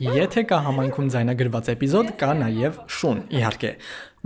[0.00, 3.72] Եթե կա համայնքում ձայնագրված էպիզոդ, կա նաև շուն, իհարկե։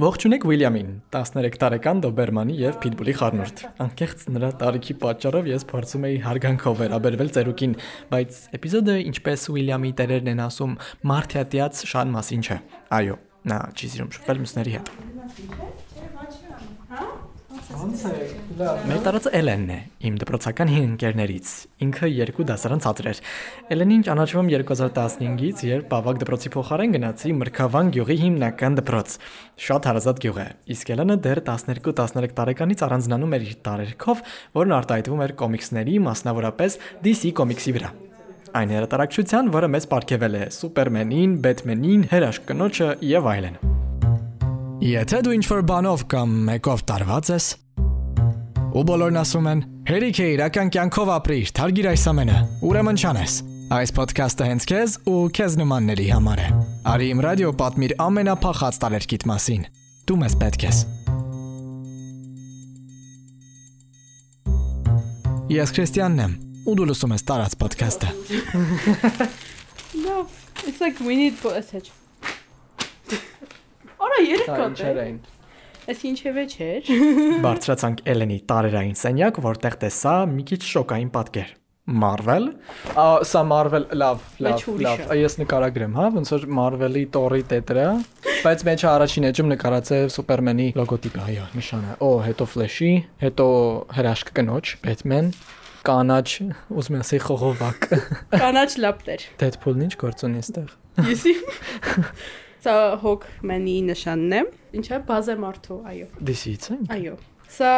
[0.04, 6.20] Ողջունեք Ուիլյամին, 13 տարեկան Դոբերմանի եւ Փիթբուլի խառնուրդ։ Անկեղծ նրա տարիքի պատճառով ես փորձում էի
[6.28, 7.74] հարգանքով վերաբերվել ծերուկին,
[8.14, 10.78] բայց էպիզոդը, ինչպես Ուիլյամի տերերն են ասում,
[11.10, 12.60] մարդյատյաց շան մասին չէ։
[13.02, 13.18] Այո,
[13.50, 15.50] նա չի սիրում շփվել մյուսների հետ։ Ոնց է։
[16.54, 16.73] Լավ։
[17.74, 21.48] Մեր տարածը Էլենն է, իմ դպրոցական հին ընկերներից։
[21.84, 23.20] Ինքը երկու դասարան ցածր էր։
[23.74, 29.16] Էլենին ճանաչվում 2015-ից, երբ Բավակ դպրոցի փոխարեն գնացի Մրգավան գյուղի հիմնական դպրոց։
[29.66, 35.24] Շատ հարազատ գյուղ է։ Իսկ Էլենը դեռ 12-13 տարեկանից առանձնանում էր իր տարերքով, որն արտահայտվում
[35.24, 37.92] էր կոմիքսների, մասնավորապես DC կոմիքսի վրա։
[38.54, 43.58] Այն հերատարակչության, որը մեզ ապարգևել է Սուպերմենին, Բեթմենին, Հերաշք կնոջը եւ այլն։
[44.84, 47.46] Եթե դու ինչ-որ բանով կամ մեկով տարված ես,
[48.74, 49.60] ու բոլորն ասում են.
[49.86, 53.32] «Հերիք է իրական կյանքով ապրիր, թարգիր այս ամենը»։ Ուրեմն չանես։
[53.74, 56.48] Այս ոդքասթը հենց քեզ ու քեզ նմանների համար է։
[56.90, 59.62] Արի իմ ռադիո պատմիր ամենափախած տարերկիտ մասին։
[60.04, 60.78] Դու մեզ պետք ես։
[65.54, 68.08] Ես Քրիստիանն եմ, ու դու լսում ես տարած ոդքասթը։
[69.94, 70.26] No,
[70.66, 71.92] it's like we need message.
[74.02, 75.18] Արա երեք կատ է։ էին։
[75.84, 76.86] Այս ինչևէ չէր։
[77.44, 81.50] Բարձրացանք Էլենի տարերային սենյակ, որտեղ տեսա մի քիչ շոկային պատկեր։
[82.00, 82.46] Marvel։
[82.96, 87.84] Ա սա Marvel լավ, լավ, լավ։ Ես նկարագրեմ, հա, ոնց որ Marvel-ի Thor-ի տետրը,
[88.46, 93.48] բայց մեջը առաջին էջում նկարած է Superman-ի լոգոտիպը, այո, նշանը։ Օ, հետո Flash-ի, հետո
[93.98, 95.28] հրաշք կնոջ, Batman,
[95.84, 96.28] կանաչ,
[96.72, 97.90] ուզում եմ ասել խողովակ։
[98.32, 100.74] Կանաչ լապտեր։ Deadpool-ն ինչ գործ ունի այստեղ։
[101.12, 101.36] Եսի։
[102.64, 104.38] Սա Hawkman-ի նշանն է։
[104.78, 107.16] Ինչա բազե մարդու, այո։ DC-ից է։ Այո։
[107.52, 107.72] Սա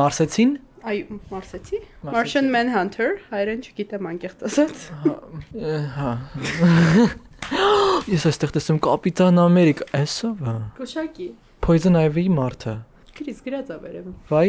[0.00, 0.50] Մարսեցին։
[0.84, 4.82] այո, Մարսեցի։ Martian Manhunter, հայերեն չգիտեմ անկեղծ ասած։
[5.94, 6.10] Հա։
[8.12, 11.28] Ես այստեղ տեսնում Կապիտան Ամերիկա, էսով է։ Կոշակի։
[11.64, 12.76] Poison Ivy մարդը։
[13.16, 14.46] Քրիս գրած է վերևում։ Վայ,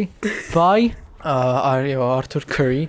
[0.52, 0.82] վայ,
[1.32, 2.82] Արիո Արթուր Քըրի,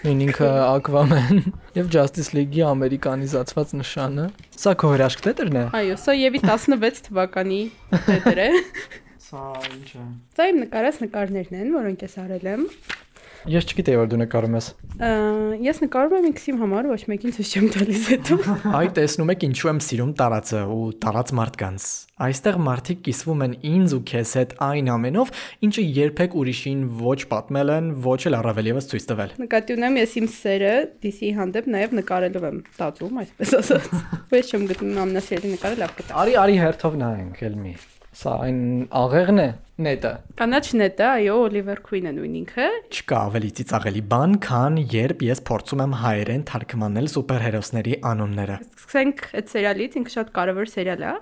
[0.00, 1.40] նույն ինքը Aquaman
[1.76, 4.24] եւ Justice League-ի ամերիկանիզացված նշանը։
[4.62, 7.60] Սա քո հրաշք տետրն է։ Այո, սա եւի 16 թվականի
[8.06, 8.48] տետր է։
[9.26, 10.06] Սա ինչ է։
[10.38, 12.64] Սա իմ նկարած նկարներն են, որոնք ես արել եմ։
[13.48, 14.66] Ես չգիտեի որ դու նկարում ես։
[15.64, 18.36] Ես նկարում եմ ինքսիմ համար, ոչ մեկին ցույց չեմ տալիս հետո։
[18.80, 21.86] Այ տեսնում եք ինչու եմ սիրում տարածը ու տարած մարդկանց։
[22.20, 25.32] Այստեղ մարդիկ կիսվում են ինձ ու քեզ հետ այն ամենով,
[25.64, 30.18] ինչը երբեք ուրիշին ոչ պատմել են, ոչ էլ առավել եւս ցույց տվել։ Նկատի ունեմ ես
[30.20, 33.88] իմ սերը DC-ի հանդեպ նաև նկարելով եմ տածում, այսպես ասած։
[34.34, 37.74] Բայց չեմ գտնում ամենասիրելի նկարը լավ կտա։ Արի արի հերթով նայենք ելմի։
[38.10, 38.62] Սա այն
[38.98, 39.44] աղեղն է,
[39.86, 40.10] նետը։
[40.40, 45.82] Կանաչ նետը, այո, Օլիվեր Քուինը նույն ինքը։ Չկա ավելի ծիծաղելի բան, քան երբ ես փորձում
[45.84, 51.14] եմ հայերեն թարգմանել սուպերհերոսների անունները։ Սկսենք այդ սերիալից, ինքը շատ կարևոր սերիալ է։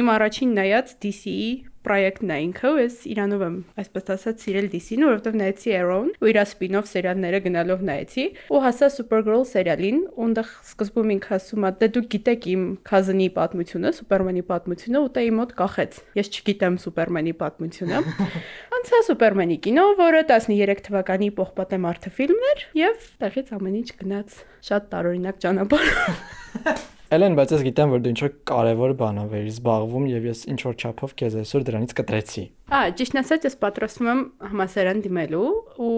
[0.00, 1.50] Իմ առաջին նայած DC-ի
[1.86, 6.30] պրոյեկտն է ինքը, ու ես իրանով եմ, այսպես ասած, սիրել DC-ն, որովհետև նայեցի Arrow-ն, ու
[6.32, 11.90] իր spin-off սերիալները գնալով նայեցի, ու հասա Supergirl սերիալին, ունդեղ սկզբում ինքը ասում է, դե
[11.96, 17.34] դուք գիտեք իմ cousin-ի պատմությունը, Superman-ի պատմությունը, ու տա իմ մոտ կախեց։ Ես չգիտեմ Superman-ի
[17.42, 18.00] պատմությունը։
[18.78, 24.40] Անցա Superman-ի կինո, որը 13 թվականի Պողպատե մարդը ֆիլմն էր, եւ տեղից ամեն ինչ գնաց
[24.70, 30.28] շատ տարօրինակ ճանապարհ։ Էլեն, բայց ես գիտեմ, որ դու ինչ-որ կարևոր բանով ես զբաղվում եւ
[30.30, 35.50] ես ինչ-որ չափով քեզ այսօր դրանից կտրեցի։ Ա, ճիշտն ասած, ես պատրաստվում եմ համասարան դիմելու
[35.76, 35.90] ու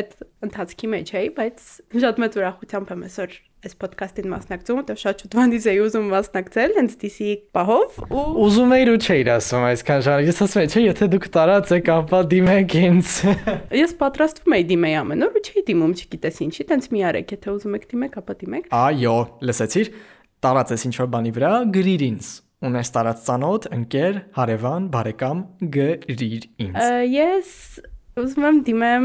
[0.00, 0.14] այդ
[0.48, 1.68] ընթացքի մեջ էի, բայց
[2.00, 6.74] շատ մեծ ուրախությամբ եմ այսօր այս ոդքասթին մասնակցում, որտեղ շատ շուտ վանդից էի ուզում մասնակցել,
[6.78, 10.82] հենց DC պահով ու Ուզում էիր ու չէիր ասում այսքան ժանր։ Ես ասում եմ, չէ,
[10.84, 13.16] եթե դուք տարած եք, ապա դիմեք ինձ։
[13.82, 17.56] ես պատրաստվում էի դիմեի ամեն օր ու չէի դիմում, չգիտես ինչի, տենց մի արեք, եթե
[17.58, 19.92] ուզում եք դիմեք, ապա դիմեք։ Այո, լսեցիր,
[20.44, 22.30] տարած ես ինչ-որ բանի վրա, գրիր ինձ։
[22.68, 25.42] Ունես տարած ծանոթ, ընկեր, հարևան, բարեկամ,
[25.78, 27.52] գրիր ինձ։ Ես
[28.18, 29.04] ուզում եմ դիմեմ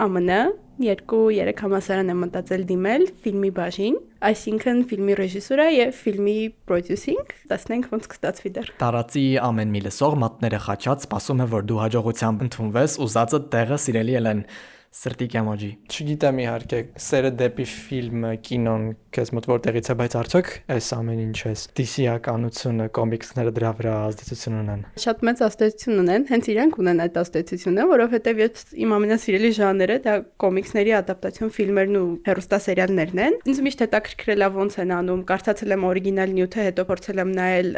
[0.00, 0.40] ԱՄՆ,
[0.80, 3.96] 2-3 համասարան եմ մտածել դիմել ֆիլմի բաժին,
[4.30, 6.36] այսինքն ֆիլմի ռեժիսուրա եւ ֆիլմի
[6.68, 11.80] պրոդյուսինգ, տեսնենք ոնց կստացվի դեռ։ Տարածի ամեն մի լսող մատները խաչած սպասում է, որ դու
[11.84, 14.42] հաջողությամբ ընդունվես ուզածը տեղը սիրելի ելեն։
[14.90, 20.88] Սրտի կամոջի։ Չգիտեմ իհարկե, սերը դեպի ֆիլմը, կինոն քեզ մոտ որտեղից է, բայց արդյոք այս
[20.96, 26.78] ամեն ինչ էս DC-ականությունը, կոմիքսները դրա վրա ազդեցություն ունեն։ Շատ մեծ ազդեցություն ունեն, հենց իրանք
[26.82, 33.38] ունեն այդ ազդեցությունը, որովհետև ես իմ ամենասիրելի ժանրը դա կոմիքսների ադապտացիոն ֆիլմերն ու հեռուստասերիալներն են։
[33.50, 37.70] Ինձ միշտ հետաքրքրել է ոնց են անում, կարդացել եմ օրիգինալ նյութը, հետո փորձել եմ նայել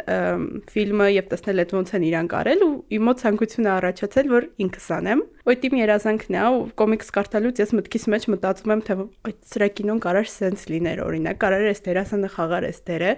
[0.73, 4.49] ֆիլմը եւ տեսնել այդ ոնց են իրանք արել ու իմ մոտ ցանկություն է առաջացել, որ
[4.63, 8.81] ինքս անեմ։ Ոյ իմ երազանքն է ու կոմիքս կոմիքս կարդալուց ես մտքիս մեջ մտածում եմ,
[8.87, 8.95] թե
[9.27, 13.11] այդ սրա կինոն կարար սենց լիներ օրինակ, կարար էս դերասանը խաղար էս դերը,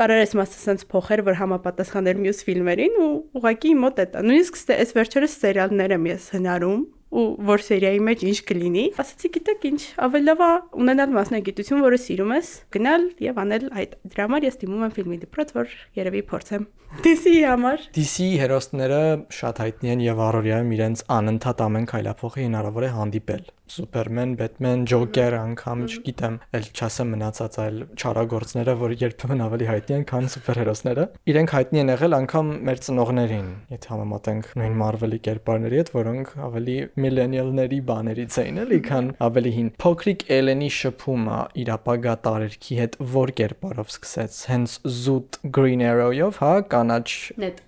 [0.00, 4.62] կարար էս մասը սենց փոխեր, որ համապատասխաներ մյուս ֆիլմերին ու ուղղակի մոտ է տա։ Նույնիսկ
[4.78, 9.80] այս վերջերս սերիալներ եմ ես հնարում ու որ սերիայի մեջ ինչ կլինի, ասացի գիտեք ինչ,
[10.06, 10.50] ավելի լավ է
[10.82, 15.20] ունենալ մասնագիտություն, որը սիրում ես, գնալ եւ անել այդ դրա համար ես դիմում եմ ֆիլմի
[15.24, 16.66] դպրոց, որ երևի փորձեմ
[17.04, 19.00] DC-ի համար։ DC հերոսները
[19.38, 25.36] շատ հայտնի են եւ առօրյայում իրենց անընդհատ ամեն քայլափոխի հնարավոր է հանդիպել։ Սուպերմեն, Բեթմեն, Ջոկեր,
[25.38, 31.54] անգամ, չգիտեմ, ել չասեմ մնացած այլ չարագործները, որ երբեմն ավելի հայտնի են, քան սուպերհերոսները։ Իրենք
[31.58, 37.80] հայտնի են եղել անգամ մեր ծնողներին, եթե համեմատենք նույն Marvel-ի կերպարների հետ, որոնք ավելի միլենիալների
[37.88, 43.92] բաներից էին, էլի, քան ավելի հին։ Փոքրիկ Էլենի շփումը իր ապագա տարերքի հետ որ կերպարով
[43.94, 47.08] սկսեց։ Հենց զուտ Green Arrow-ով, հա, կանաչ
[47.42, 47.62] Նետ։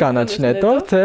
[0.00, 1.02] կանաչ նետով, թե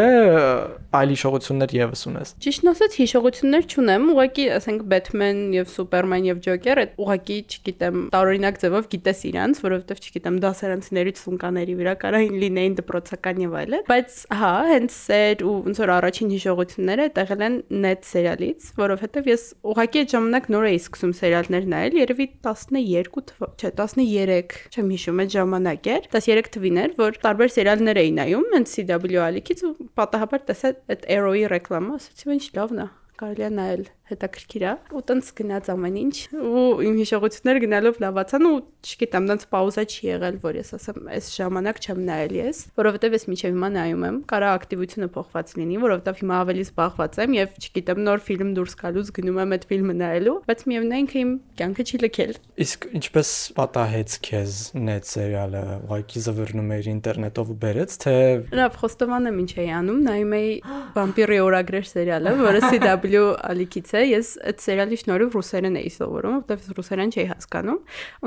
[1.00, 6.80] այլ հիշողություններ եւս ունես։ Ճիշտն ասած հիշողություններ չունեմ, ուղղակի ասենք Batman եւ Superman եւ Joker
[6.82, 13.42] այդ ուղղակի, չգիտեմ, տարօրինակ ձևով գիտես իրանց, որովհետեւ չգիտեմ, դասարանցիներից սունկաների վրա կարային լինեին դպրոցական
[13.44, 18.70] եւ այլն, բայց հա, հենց սեր ու ոնց որ առաջին հիշողությունները տեղել են net սերիալից,
[18.80, 24.56] որովհետեւ ես ուղղակի այդ ժամանակ նոր էի սկսում սերիալներ նայել, երևի 12 թվ, չէ, 13,
[24.70, 29.22] չեմ հիշում այդ ժամանակ էր, 13 թվին էր, որ տարբեր սերիալներ էի նայում, հենց CW
[29.26, 32.88] ալիքից ու պատահաբար տեսա այդ Arrow-ի ռեկլամը, ասացի, ինչ լավն է,
[33.20, 38.46] կարելի է նայել հետաքրքիր է ու տենց գնաց ամեն ինչ ու իմ հիշողությունները գնալով լավացան
[38.50, 43.16] ու չգիտեմ տենց պաուզա չի եղել որ ես ասեմ այս ժամանակ չեմ նայել ես որովհետև
[43.16, 47.54] ես միջև հիմա նայում եմ կարա ակտիվությունը փոխված լինի որովհետև հիմա ավելի զբաղված եմ եւ
[47.60, 51.30] չգիտեմ նոր ֆիլմ դուրս գալուց գնում եմ այդ ֆիլմը նայելու բայց միևնույն ինքը իմ
[51.60, 52.34] կյանքը չի լքել
[52.64, 53.30] իսկ ինչպես
[53.60, 54.56] պատահեց քեզ
[54.90, 58.16] net սերիալը ուղղակի զվրնում էիր ինտերնետով ու բերեց թե
[58.60, 60.50] լավ խոստովանեմ ինչ էի անում նայում էի
[60.96, 63.09] վամպիրի օրագրեր սերիալը որը CW
[63.50, 67.80] ալիքից է ես այդ սերիալի շնորհիվ ռուսերեն էի սովորում, որտեղ ռուսերեն չէի հասկանում։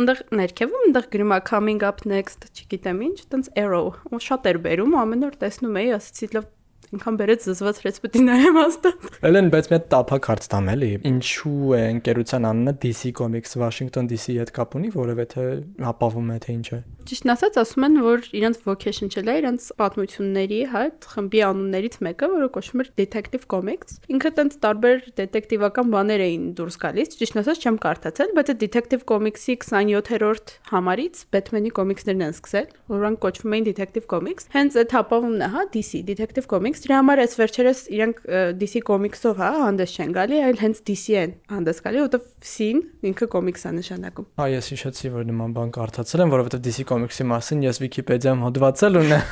[0.03, 4.59] Ունդեղ ներքևում ունդեղ գրում է coming up next, չգիտեմ ինչ, տենց arrow, ու շատ էր
[4.68, 6.51] բերում, ամեն օր տեսնում էի, ասեցի լավ
[6.94, 11.74] ինքան բերեց զզվացրեց պետք է նայեմ հաստատ։ Էլեն, բայց մի տափակ հարց տամ էլի։ Ինչու
[11.74, 16.68] է ընկերության անունը DC Comics Washington DC-ի հետ կապ ունի, որովհետեւ ապավում է թե ինչ
[16.69, 20.83] է։ Ճիշտն ասած, ասում են, որ իրենց vocation չէ, իրենց պատմությունների, հա,
[21.13, 26.77] խմբի անուններից մեկը, որը կոչվում էր Detective Comics։ Ինքը տենց տարբեր դետեկտիվական բաներ էին դուրս
[26.83, 32.71] գալիս։ Ճիշտն ասած, չեմ կարդացել, բայց այդ Detective Comics-ի 27-րդ համարից Batman-ի կոմիքսներն են սկսել,
[32.94, 37.21] որոնք կոչվում էին Detective Comics։ Հենց այդ հապավումն է, հա, DC Detective Comics Դրա համար
[37.23, 38.17] այս վերջերս իրանք
[38.59, 43.27] DC Comics-ով հա հանդես չեն գալի, այլ հենց DC են հանդես գալի, որովհետև C-ն ինքը
[43.33, 47.79] է նշանակում։ Հա, ես հիշեցի, որ նման բան կարդացել եմ, որովհետև DC Comics-ի մասին ես
[47.81, 49.29] Wikipedia-ում հոդվածել ունեմ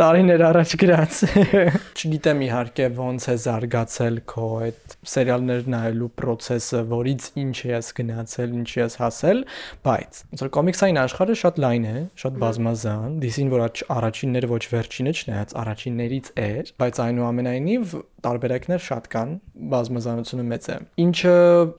[0.00, 1.18] տարիներ առաջ գրած։
[1.98, 8.70] Չգիտեմ իհարկե ոնց է զարգացել քո այդ սերիալներ նայելու process-ը, որից ինչ ես գնացել, ինչ
[8.80, 9.42] ես հասել,
[9.86, 13.64] բայց ոնց որ կոմիքսային աշխարհը շատ լայն է, շատ բազմազան։ DC-ին որ
[13.96, 17.96] առաջինները ոչ վերջինը չնայած առաջիններից էր, բայց այնուամենայնիվ
[18.26, 19.32] տարբերակներ շատ կան,
[19.72, 21.34] բազմազանությունը մեծ է։ Ինչը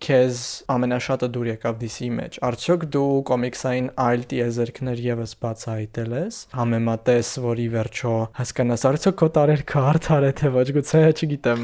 [0.05, 0.41] քեզ
[0.73, 7.67] ամենաշատը դուր եկավ DC-ի մեջ։ Արդյոք դու կոմիքսային այլ տիեզերքներ եւս բացահայտել ես, համեմատես որի
[7.73, 11.63] վերջո հասկանաս արդյոք քո տարերքը արդար է թե ոչ գուցե չգիտեմ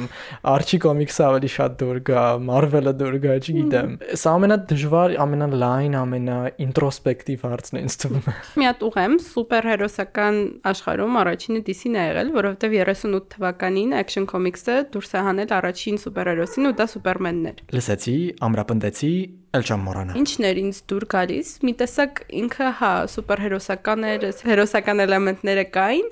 [0.54, 3.94] Archie կոմիքսը ավելի շատ դուր գա Marvel-ը դուր գա չգիտեմ
[4.24, 10.42] սա ամենադժվար ամենալայն ամենաինտրոսպեկտիվ հարցն է ինձ թվում է մի հատ ուղեմ սուպերհերոսական
[10.74, 16.70] աշխարհում առաջինը DC-ն է եղել որովհետև 38 թվականին Action Comics-ը դուրս է հանել առաջին սուպերհերոսին
[16.70, 18.18] ու դա Սուպերմենն էր լսեցի
[18.50, 19.14] ամրապնդեցի
[19.54, 25.04] Էլ չեմ մոռանա։ Ինչն էր ինձ դուր գալիս։ Մի տեսակ ինքը հա սուպերհերոսական էր, հերոսական
[25.04, 26.08] էլեմենտները կային,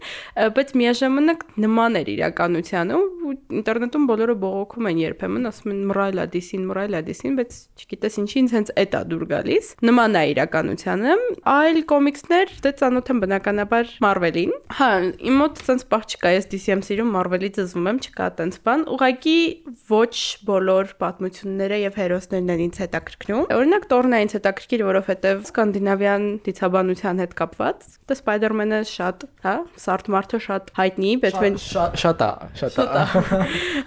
[0.57, 3.31] բայց միաժամանակ նման էր իրականությանը ու
[3.61, 8.19] ինտերնետում բոլորը բողոքում են երբեմն, ասում են մռայլ է դիսին, մռայլ է դիսին, բայց չգիտես
[8.21, 11.17] ինչի ինձ հենց այդ է դուր գալիս։ Նման է իրականությանը։
[11.55, 14.91] Այլ կոմիքսներ դե ծանոթ եմ բնականաբար Marvel-ին։ Հա,
[15.31, 18.85] իմ մոտ sense պահ չկա, ես DC եմ սիրում, Marvel-ի ծզվում եմ, չկա տենց բան։
[18.91, 19.37] Ուղղակի
[19.91, 20.15] ոչ
[20.51, 26.25] բոլոր պատմությունները եւ հերոսներն են ինձ հետաքրքրում հետաքրքրում։ Օրինակ Տորն է ինձ հետաքրքիր, որովհետև սկանդինավյան
[26.45, 32.79] դիցաբանության հետ կապված, դա Spider-Man-ը շատ, հա, Սարտ մարդը շատ հայտնի, Batman շատ է, շատ
[32.81, 33.05] է։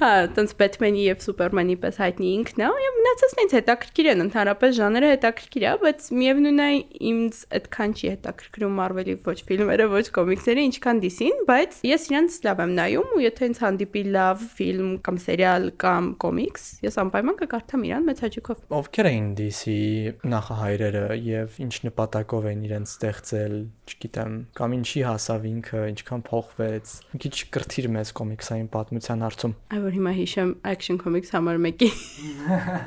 [0.02, 4.76] Հա, տենց Batman-ի եւ Superman-ի պես հայտնի ինքն է, եւ մնացածն ինձ հետաքրքիր են, ընդհանրապես
[4.78, 6.70] ժանրը հետաքրքիր է, բայց միևնույն է
[7.10, 12.62] ինձ այդքան չի հետաքրքրում Marvel-ի ոչ ֆիլմերը, ոչ կոմիքսները, ինչքան DC-ին, բայց ես իրենց լավ
[12.64, 17.86] եմ նայում ու եթե ինձ հանդիպի լավ ֆիլմ կամ սերիալ կամ կոմիքս, ես անպայման կկարդամ
[17.90, 23.56] իրան մեծ հաճույքով։ Ովքեր էին DC-ի նախահայրերը եւ ինչ նպատակով են իրենց ստեղծել,
[23.90, 29.82] չգիտեմ, կամ ինչի հասավ ինքը, ինչքան փոխվեց։ Մի քիչ կրթիր մեզ կոմիքսային պատմության հարցում։ Այո,
[29.84, 31.90] որ հիմա հիշեմ Action Comics համար 1-ի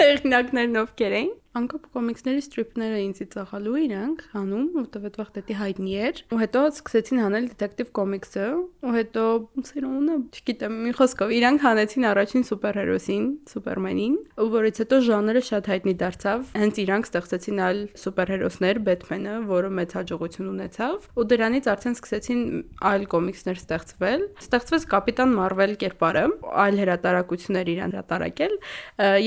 [0.04, 5.94] հեղինակներն ովքեր էին անկապ կոմիքսների ստրիպները ինձ ծախալու իրանք հանում, որտեվ այդ վաղ դեպի հայտնի
[6.08, 8.46] էր։ Ու հետո սկսեցին հանել դետեկտիվ կոմիքսը,
[8.88, 9.24] ու հետո
[9.68, 15.94] սերունը, չգիտեմ, մի խոսքով իրանք հանեցին առաջին սուպերհերոսին, Սուպերմենին, ու որից հետո ժանրը շատ հայտնի
[16.02, 22.42] դարձավ։ Հենց իրանք ստեղծեցին այլ սուպերհերոսներ, Բեթմենը, որը մեծ հաջողություն ունեցավ, ու դրանից արդեն սկսեցին
[22.92, 26.26] այլ կոմիքսներ ստեղծվել։ Ստեղծվեց Կապիտան Մարվել կերպարը,
[26.68, 28.56] այլ հրատարակություններ իրան հրատարակել,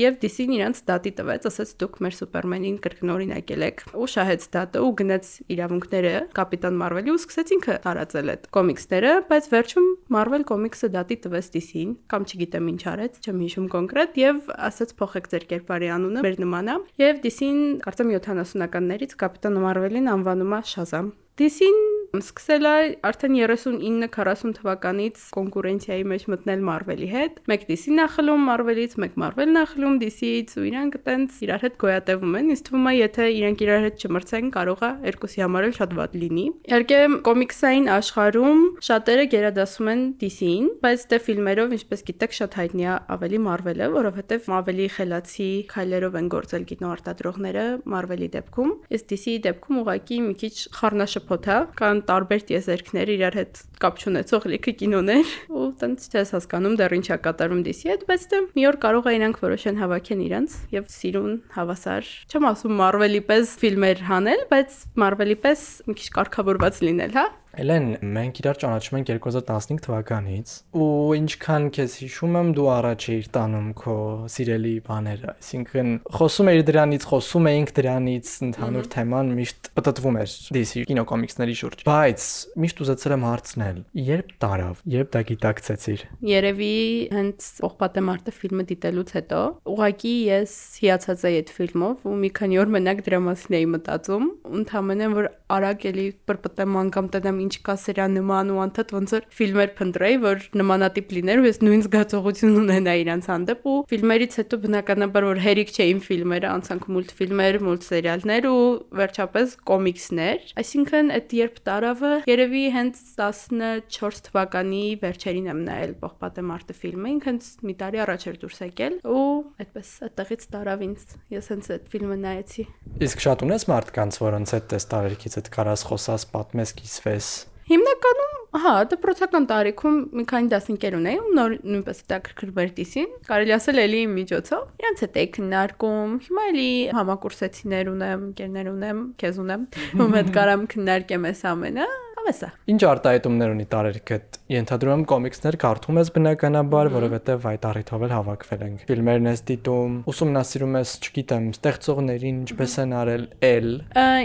[0.01, 4.91] եւ DC-ն իրանց դատի տվեց, ասաց դուք մեր Սուպերմենին կրկնօրինակել եք ու շահեց դատը ու
[5.01, 11.17] գնաց իրավունքները Կապիտան Մարվելի ու սկսեց ինքը տարածել այդ կոմիքսները, բայց վերջում Marvel կոմիքսը դատի
[11.25, 16.25] տվեց DC-ին, կամ չգիտեմ ինչ արեց, չեմ հիշում կոնկրետ եւ ասաց փոխեք ձեր կերպարի անունը,
[16.27, 21.11] մեր նմանա եւ DC-ին կարծեմ 70-ականներից Կապիտան Մարվելին անվանում է Shazam
[21.41, 22.75] DC-ին սկսել է
[23.07, 29.59] արդեն 39-40 թվականից կոնկուրենցիայի մեջ մտնել Marvel-ի հետ։ Մեկ DC-ն է խլում Marvel-ից, մեկ Marvel-ն
[29.61, 33.63] է խլում DC-ից ու իրանք այտենց իրար հետ գոյատևում են։ Ինձ թվում է, եթե իրանք
[33.65, 36.99] իրար հետ չմրցեն, կարող է երկուսի համար էլ շատ վատ լինի։ Իհարկե
[37.31, 43.41] կոմիքսային աշխարհում շատերը գերադասում են DC-ին, բայց դե ֆիլմերով, ինչպես գիտեք, շատ հայտնի է ավելի
[43.47, 50.35] Marvel-ը, որովհետև ավելի խելացի քայլերով են գործել կինոարտադրողները Marvel-ի դեպքում։ Իսկ DC-ի դեպքում ուղղակի մի
[50.41, 56.33] քիչ խառնաշփոթ է, կան տարբեր տիեզերքներ իրար հետ կապ չունեցող լիքը կինոներ ու տենց չես
[56.35, 60.23] հասկանում դեռ ինչա կատարում DC-ի հետ, բայց դե մի օր կարող է իրանք որոշեն հավաքեն
[60.27, 66.09] իրանց եւ սիրուն հավասար, չեմ ասում Marvel-ի պես ֆիլմեր հանել, բայց Marvel-ի պես մի քիչ
[66.21, 70.85] կարգավորված լինել, հա Էլեն, մենք իրար ճանաչում ենք 2015 թվականից ու
[71.17, 73.95] ինչքան քեզ հիշում եմ, դու առաջ էիր տանում քո
[74.31, 80.85] սիրելի բաները, այսինքն խոսում էիր դրանից, խոսում էինք դրանից, ընդհանուր թեման միշտ պատտվում էր DC
[80.91, 82.29] կինոկոմիքսների շուրջ։ Բայց
[82.63, 86.71] միշտ ուզեցել եմ հարցնել, երբ տարավ, երբ դա գիտակցեցիր։ Երևի
[87.11, 89.41] հենց Պողպատե մարտը ֆիլմը դիտելուց հետո,
[89.75, 94.27] ուղղակի ես հիացած էի այդ ֆիլմով ու մի քանի օր մենակ դրա մասին էի մտածում,
[94.61, 99.27] ընդհանրապես որ արագ էլի պրպտեմ անգամ տենեմ ինչ կա սրա նման ու անդադ ոնց որ
[99.37, 104.59] ֆիլմեր փնտրեի, որ նմանատիպ լիներ ու ես նույն զգացողություն ունենայի իրանց հանդեպ ու ֆիլմերից հետո
[104.65, 108.63] բնականաբար որ հերիք չէին ֆիլմերը, անցանք մուլտֆիլմեր, մուլտսերիալներ ու
[109.01, 116.75] վերջապես կոմիքսներ։ Այսինքն այդ երբ տարավը երևի հենց 14 թվականի վերջերին եմ նայել Պողպատե մարտը
[116.81, 119.25] ֆիլմը, ինքը հենց մի տարի առաջ էր դուրս եկել ու
[119.61, 121.05] այդպես այդտեղից տարավ ինձ։
[121.35, 122.65] Ես հենց այդ ֆիլմը նայեցի։
[123.07, 127.30] Իսկ շատ ունես մարդկանց, որոնց հետ տես տարերքից այդ կարաս խոսաս, պատմես, կիսվես։
[127.71, 133.81] Հիմնականում, հա, դպրոցական տարիքում մի քանի դասընկեր ունեի, ում նոր նույնպես հետաքրքրվեր դիսին, կարելի ասել
[133.85, 136.67] էլի միջոցով։ Իրանց հետ էի քննարկում։ Հիմա էլի
[136.99, 139.67] համակուրսեցիներ ունեմ, ընկերներ ունեմ, քեզ ունեմ,
[140.03, 141.87] ում հետ կարամ քննարկեմ այս ամենը
[142.21, 148.03] հավես է։ Ինչ արտահայտումներ ունի տարերքդ։ Ենթադրում եմ կոմիքսներ կարդում ես բնականաբար, որովհետև այդ առիթով
[148.05, 153.69] էլ հավաքվել ենք։ Ֆիլմերն ես դիտում, ուսումնասիրում ես, չգիտեմ, ստեղծողներին ինչպես են արել էլ։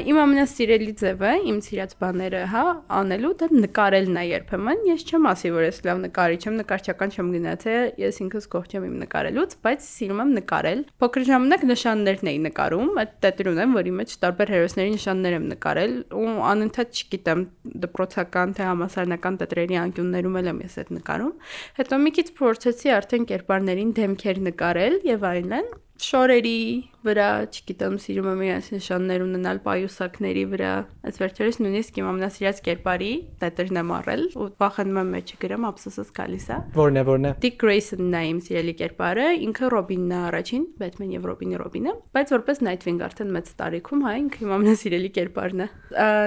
[0.07, 2.65] Իմ ամենասիրելի ձևը, իմ սիրած բաները, հա,
[3.01, 7.31] անելու դա նկարելն է երբեմն։ Ես չեմ ասի, որ ես լավ նկարիչ եմ, նկարչական չեմ
[7.37, 12.41] գնացել, ես ինքս գող չեմ իմ նկարելուց, բայց սիրում եմ նկարել։ Փոքր ժամանակ նշաններն էի
[12.47, 17.43] նկարում, այդ տետրն ունեմ, որի մեջ տարբեր հերոսների նշաններ եմ նկարել ու անընդհատ չգիտեմ
[17.87, 21.35] դպրոցական թե համասարանական տետրերի անկյուններում եմ ես այդ նկարում։
[21.81, 26.59] Հետո մի քիչ փորձեցի արդեն կերպարներին դեմքեր նկարել եւ այլն շորերի
[27.07, 30.71] վրա, չգիտեմ, սիրում եմ իրենց նշաններ ունենալ պայուսակների վրա։
[31.07, 33.11] Այս վերջերս նույնիսկ իմ ամենասիրած կերպարի
[33.43, 37.33] տետրն եմ առել ու վախենում եմ մեջը գրեմ, ափսոսս գալիս է։ Որն է, որն է։
[37.47, 42.35] Dick Grayson-ն է իմ սիրելի կերպարը, ինքը Ռոբինն է առաջին, Batman եւ Ռոբինի Ռոբինը, բայց
[42.37, 45.69] որպես Nightwing արդեն մեծ տարիքում, հա, ինքը իմ ամենասիրելի կերպարն է։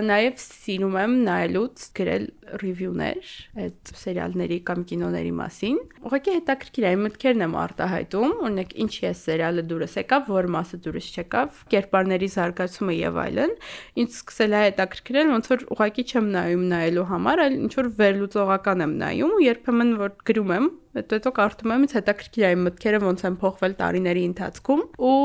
[0.10, 3.32] Նաեւ սիրում եմ նայելուց գրել ռիվյուներ
[3.64, 5.78] այդ սերիալների կամ կինոների մասին։
[6.10, 11.08] Ուղղակի հետաքրքիր է, մտքերն եմ արտահայտում, օրինակ ինչի է սերիալը դուրս եկավ, որ մասը դուրս
[11.20, 13.56] չեկավ, կերպարների զարգացումը եւ այլն,
[14.04, 18.86] ինձ սկսել է հետաքրքրել, ոնց որ ուղղակի չեմ նայում նայելու համար, այլ ինչ որ վերլուծողական
[18.86, 23.00] եմ նայում ու երբեմն որ գրում եմ Հետո հետո կարդում եմ, ինձ հետաքրքիր է մտքերը
[23.04, 25.18] ոնց են փոխվել տարիների ընթացքում ու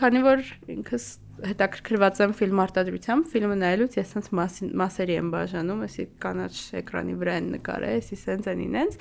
[0.00, 0.42] քանի որ
[0.74, 1.04] ինքս
[1.48, 4.36] հետաքրքրված եմ ֆիլմ արտադրությամբ, ֆիլմը նայելուց ես sense
[4.82, 9.00] մասերի եմ բաժանում, էսի կանաչ էկրանի վրա են նկարել, էսի sense են ինենց։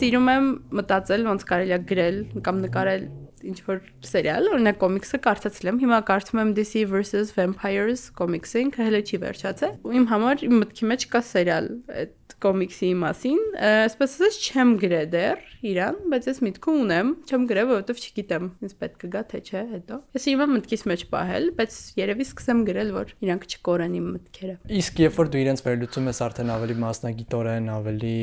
[0.00, 0.48] Սիրում եմ
[0.80, 2.18] մտածել ոնց կարելի է գրել
[2.48, 3.06] կամ նկարել
[3.42, 8.86] ինչ որ սերիալ, օրինակ կոմիքսը կարդացել եմ, հիմա կարդում եմ DC versus Vampires կոմիքսը, ինքը
[8.86, 11.70] հələ չի վերջացել։ Ու իմ համար իմ մտքի մեջ կա սերիալ
[12.02, 17.68] այդ կոմիքսի մասին, այսպես ասած չեմ գրել դեռ իրան, բայց ես միտքը ունեմ, չեմ գրել,
[17.70, 22.26] որովհետև չգիտեմ, ինձ պետք կգա թե չէ հետո։ Ես հիմա մտքիս մեջ պահել, բայց երևի
[22.26, 26.52] սկսեմ գրել, որ իրանք չկորեն իմ մտքերը։ Իսկ երբ որ դու իրենց վերլուծում ես արդեն
[26.56, 28.16] ավելի մասնագիտորեն, ավելի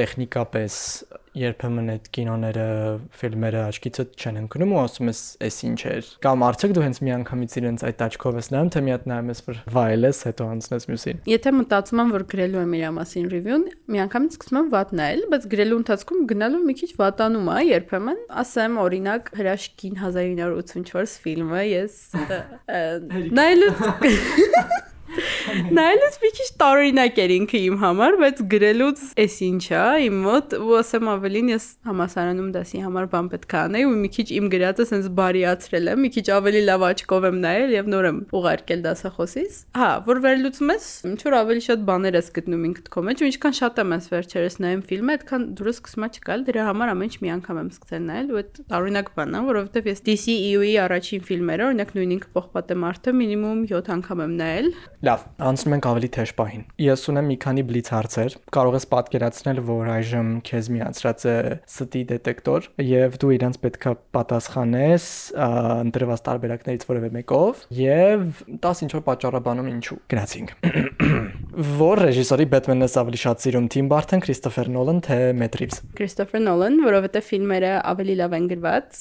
[0.00, 0.80] տեխնիկապես
[1.38, 2.64] երբեմն այդ կինոները,
[3.20, 7.56] ֆիլմերը աչքիցը չեն ընկնում ու ասում ես, «Էս ինչ էր»։ Կամ արդյոք դու հենց միանգամից
[7.60, 11.22] իրենց այդ աչքով ես նայում, թե մի հատ նայում ես, որ վայելես, հետո անցնես մյուսին։
[11.30, 15.48] Եթե մտածում եմ, որ գրելու եմ իր մասին review-ն, միանգամից սկսում եմ վատ նայել, բայց
[15.54, 21.98] գրելու ընթացքում գնալու մի քիչ վատանում է երբեմն։ Ասեմ, օրինակ, հրաշքին 1984 ֆիլմը ես
[23.38, 23.82] նայելուց
[25.48, 30.76] Նայելուց մի քիչ տարօրինակ էր ինքը իմ համար, բայց գրելուց էս ինչա իմ մոտ, ու
[30.80, 34.86] ասեմ ավելին ես համասարանում դասի համար բան պետք է անեի ու մի քիչ իմ գրածը
[34.90, 39.60] sense բարիացրել եմ, մի քիչ ավելի լավ աչքով եմ նայել եւ նոր եմ ուղարկել դասախոսից։
[39.80, 43.30] Հա, որ վերլուծում ես, ինչ որ ավելի շատ բաներ ես գտնում ինքդ քո մեջ, ու
[43.30, 47.10] ինչքան շատ եմ ես վերջերս նայում ֆիլմը, այդքան դուրս սկսում է չգալ, դրա համար ամեն
[47.10, 51.24] ինչ մի անգամ եմ սկսել նայել ու այդ տարօրինակ բանն է, որովհետեւ ես DCEU-ի առաջին
[51.30, 54.70] ֆիլմերը, օրինակ նույն ինքը պողպատե մարդը մինիմում 7 անգամ եմ նայել։
[55.10, 59.62] Լավ, անցնում ենք ավելի թեժ պահին։ Ես ունեմ մի քանի բլից հարցեր։ Կարող ես պատկերացնել,
[59.70, 61.36] որ այժմ քեզ միացրած է
[61.70, 65.10] ստի դետեկտոր եւ դու իրենց պետքա պատասխանես
[65.40, 68.26] ընտրված տարբերակներից որևէ մեկով եւ
[68.68, 70.58] 10 ինչ որ պատճառաբանում ինչու։ Գնացինք։
[71.50, 76.78] Որ ռեժիսորի Batman-ը ավելի շատ սիրում Tim Burton, Christopher Nolan թե Matt Reeves։ Christopher Nolan,
[76.84, 79.00] որովհետեւ ֆիլմերը ավելի լավ են գրված։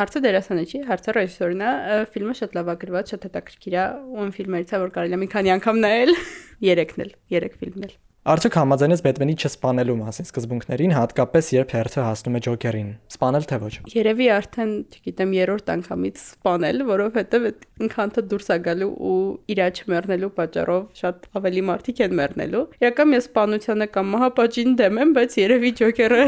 [0.00, 1.72] Հարցը դերասանը չի, հարցը ռեժիսորն է։
[2.16, 5.30] Ֆիլմը շատ լավ է գրված, շատ հետաքրքիր է, ու ֆիլմերից է որ կարելի է մի
[5.36, 6.16] քանի անգամ նայել,
[6.66, 12.02] 3-ն էլ, 3 ֆիլմն էլ։ Արդյոք համաձայն ես Բեթմենի չսպանելու մասին սկզբունքներին, հատկապես երբ հերթը
[12.06, 18.24] հասնում է Ջոկերին։ Սպանել թե ոչ։ Երևի արդեն, չգիտեմ, երրորդ անգամից սպանել, որովհետև այդ ինքանթը
[18.30, 19.16] դուրս է գալու ու
[19.56, 25.16] իրա չմեռնելու պատճառով շատ ավելի մարդիկ են մեռնելու։ Իրական ես սպանությանը կամ մահապատժին դեմ եմ,
[25.18, 26.22] բայց երևի Ջոկերը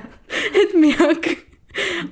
[0.66, 1.30] այդ միակ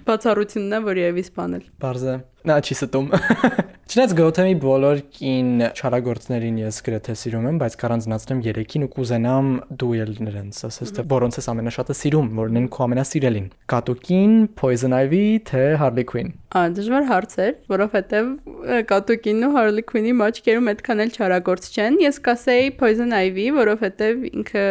[0.06, 3.06] բացառությունն է, որ երևի սպանել։ Բարձր Նա չի ստում։
[3.84, 9.90] Չնայած Gotham-ի բոլոր կին չարագործներին ես գրեթե սիրում եմ, բայց կառանձնացնեմ 3-ին ու կուզենամ դու
[10.04, 15.24] ել նրանց, ասես թե որոնց ես ամենաշատը սիրում, որն են քո ամենասիրելին։ Կատուկին, Poison Ivy
[15.48, 18.28] թե Harley Quinn։ Ա, դժվար հարց էր, որովհետև
[18.88, 24.64] Կատուկինն ու Harley Quinn-ի մաչկերում այդքան էլ չարագործ չեն։ Ես կասեի Poison Ivy, որովհետև ինքը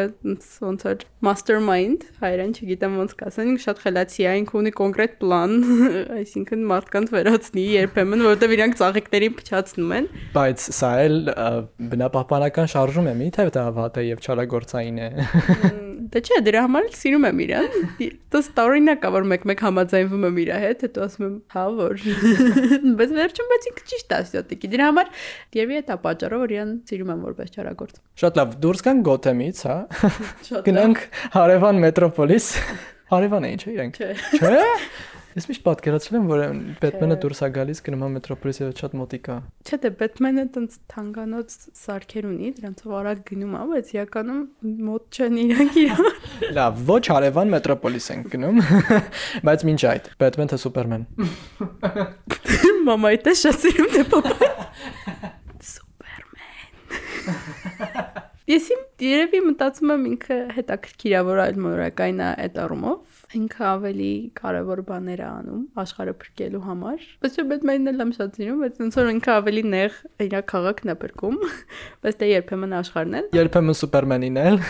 [0.63, 5.53] ոնց որ mastermind, հայերեն չգիտեմ ոնց կասեն, ինքը շատ խելացի է, ինքը ունի կոնկրետ պլան,
[6.23, 11.15] այսինքն մարդկանց վերացնի լինի երբեմն, որովհետև իրանք ծաղիկներին փչացնում են։ Բայց սա էլ
[11.93, 15.07] բնապահպանական շարժում է, մի՞թե դա վատ է եւ չարագործային է։
[16.13, 17.77] Դե չէ, դրա համար էլ սիրում եմ իրան։
[18.33, 22.03] Դա ստորինակ է, որ մեկ-մեկ համաձայնվում եմ իր հետ, հետո ասում եմ, հա որ։
[22.99, 25.11] Բայց վերջում բայց ինքը ճիշտ է, սյոտիկի։ Դրա համար
[25.63, 29.77] է դա պատճառը, որ իրան սիրում եմ որպես չարագործ։ Շատ լավ, դուրս գանք Գոթեմից, հա։
[30.69, 31.03] Գնանք
[31.39, 32.53] Հարևան մետրոպոլիս։
[33.13, 34.13] Հարևան է ինչ իրենք։ Չէ։
[35.33, 36.41] Ես միշտ պատկերացրել եմ, որ
[36.83, 41.55] Բեթմենը դուրս է գալիս գնում է մետրոպոլիսը շատ մոտիկ է։ Չէ, դե Բեթմենը տենց թանկանոց
[41.79, 44.43] սարքեր ունի, դրանցով արագ գնում է, բայց իրականում
[44.89, 46.13] մոտ չեն իրանք իրար։
[46.59, 48.61] Լավ, ոչ հարևան մետրոպոլիս են գնում,
[49.49, 51.03] բայց ինչ այդ, Բեթմեն թե Սուպերմեն։
[52.83, 54.37] Մամայի տես շատ սիրում թե պապա։
[55.73, 56.69] Սուպերմեն։
[58.53, 63.65] Ես իմ երևի մտածում եմ ինքը հետաքրքիր է որ այլ մորակային է այդ առումով ինքը
[63.69, 68.61] ավելի կարևոր բաներ է անում աշխարհը փրկելու համար։ Բայց չէ, Բեթմենն էլ եմ շատ սիրում,
[68.63, 71.41] բայց ոնց որ ինքը ավելի նեղ իր քաղաքն է փրկում,
[72.05, 74.63] բայց դե երբեմն աշխարհն էլ։ Երբեմն Սուպերմենին էլ։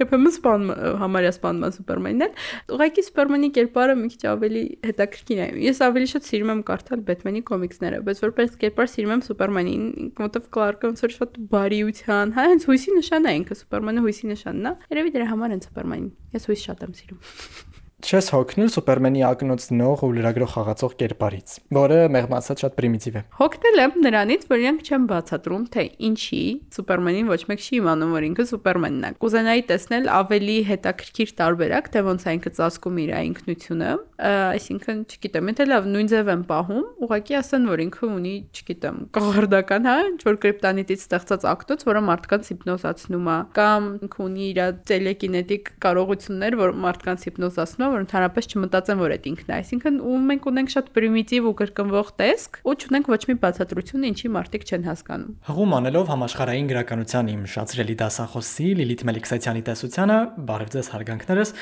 [0.00, 0.62] Երբեմն սպան
[0.96, 6.08] համարյա սպանում է Սուպերմենին էլ։ Ուղղակի Սուպերմենի կերպարը մի քիչ ավելի հետաքրքիր է։ Ես ավելի
[6.12, 9.84] շատ սիրում եմ կարդալ Բեթմենի կոմիքսները, բայց որպես կերպար սիրում եմ Սուպերմենին,
[10.24, 14.70] որտեվ Կլարկը ոնց որ շատ բարիության, հա, հենց հույսի նշան է ինքը Սուպերմենը հույսի նշանն
[14.70, 16.08] է։ Երևի դրա համար են Սուպերմենին։
[16.40, 17.69] Ես հույս շատ եմ սիրում
[18.00, 23.80] չես հոգնել Սուպերմենի ակնոց նող ու լրագրող խաղացող կերպարից, որը մեղմացած շատ պրիմիտիվ է։ Հոգնել
[23.84, 26.42] եմ նրանից, որ իրանք չեն բացատրում, թե ինչի
[26.76, 32.04] Սուպերմենին ոչ մեկ չի իմանում, որ ինքը Սուպերմենն է։ Կուզենայի տեսնել ավելի հետաքրքիր տարբերակ, թե
[32.10, 37.36] ոնց է ինքը ծածկում իր ինքնությունը, այսինքն, չգիտեմ, եթե լավ նույն ձև են պահում, ուղղակի
[37.40, 43.30] ասեն, որ ինքը ունի, չգիտեմ, կողարդական, հա, ինչ որ կրիպտանիտից ստեղծած ակտոց, որը մարդկանց հիպնոզացնում
[43.30, 44.60] է, կամ ինքը ունի իր
[44.90, 50.48] տելեկինետիկ կարողություններ, որ մարդկանց հիպնոզացնում որ ընդհանրապես չմտածեն, որ այդ ինքն է։ Այսինքն ու մենք
[50.50, 55.32] ունենք շատ պրիմիտիվ ու կրկնվող տեսք, ու չունենք ոչ մի բացատրություն, ինչի մարդիկ չեն հասկանում։
[55.50, 60.18] Հղում անելով համաշխարհային գրականության իմ շատ սիրելի դասախոսի Լիլիթ Մելիքսացյանի տեսությանը,
[60.50, 61.52] բարև ձեզ հարգանքներս,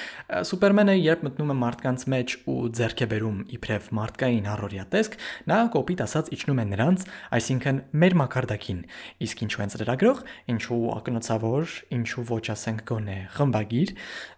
[0.49, 5.17] Սուպերմենը երբ մտնում է մարդկանց մեջ ու ձեռք է բերում իբրև մարդկային առօրյա տեսք,
[5.49, 7.05] նա կոպիտ ասած իջնում է նրանց,
[7.39, 8.81] այսինքն մեր մակարդակին։
[9.29, 10.23] Իսկ ինչու են ծրագրող,
[10.55, 13.95] ինչու ակնոցավոր, ինչու ոչ ասենք գոնե խմբագիր,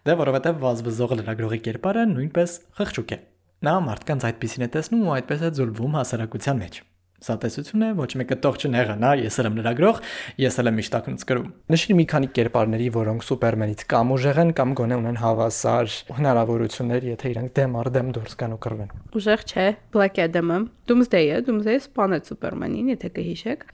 [0.07, 3.17] դե որովհետև վազվզող լրագրողի կերպարը նույնպես խղճուկ է։
[3.65, 6.75] Նա մարդկանց այդպեսին է տեսնում ու այդպես է ձուլվում հասարակության մեջ։
[7.21, 9.97] Սա տեսություն է, ոչ մեկը տող չնեղանա, ես եմ լրագրող,
[10.41, 14.73] ես էլ եմ միշտակնուց գրում։ Նշիր մի քանի կերպարների, որոնք Սուպերմենից կամ ուժեղ են կամ
[14.77, 19.67] գոնե ունեն հավասար հնարավորություններ, եթե իրանք դեմ առ դեմ դուրս գան ու կռվեն։ Ուժեղ չէ,
[19.93, 23.69] Black Adam-ը, Doomsday-ը, Doomsday-ը սպանեց Սուպերմենին, եթե կհիշեք,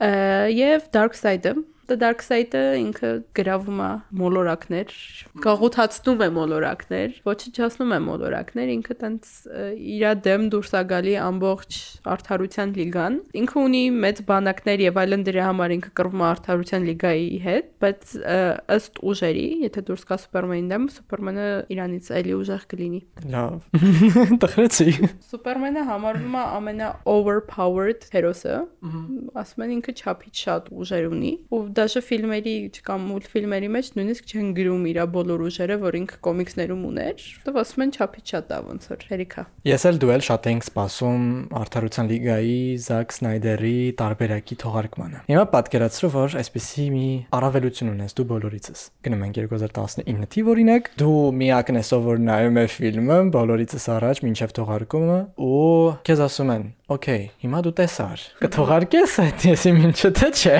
[0.58, 1.56] եւ Darkseid-ը,
[1.88, 3.86] The Dark Side-ը ինքը գրավում է
[4.20, 4.90] մոլորակներ,
[5.40, 9.30] գաղութացնում է մոլորակներ, ոչնչացնում է մոլորակներ, ինքը տենց
[9.94, 11.78] իր դեմ դուրս է գալի ամբողջ
[12.12, 17.40] արդարության լիգան։ Ինքը ունի մեծ բանակներ եւ այլն դրա համար ինքը կռվում է արդարության լիգայի
[17.48, 18.12] հետ, բայց
[18.76, 23.00] ըստ ուժերի, եթե դուրս գա Սուպերմենին դեմ, Սուպերմենը իրանից էլի ուժեղ կլինի։
[23.32, 23.80] Լավ։
[24.44, 24.88] Տխրեցի։
[25.32, 28.60] Սուպերմենը համարվում է ամենա overpowered հերոսը։
[29.38, 32.54] Ասում են ինքը չափից շատ ուժեր ունի ու դաշը ֆիլմերի
[32.88, 37.84] կամ մուլտֆիլմերի մեջ նույնիսկ չեն գրում իր բոլոր ուժերը, որ ինքը կոմիքսներում ուներ, դու ասում
[37.84, 41.24] են չափից շատ է ոնց որ հերիքա։ Ես էլ դու էլ շատ էինք սպասում
[41.58, 48.84] Արդարության լիգայի Զակ Սնայդերի տարբերակի թողարկմանը։ Հիմա պատկերացրու, որ այսպեսի մի առավելություն ունես դու բոլորիցս։
[49.08, 54.22] Գնում ենք 2019 թիվ օրինակ, դու միակն ես, ով որ նայում է ֆիլմը բոլորիցս առաջ
[54.28, 55.66] մինչև թողարկումը ու
[56.08, 56.66] քեզ ասում են.
[56.88, 60.56] «Okay, հիմա դու տեսար։ Կթողարկես այդ, ես իմ ինչը թե չէ»։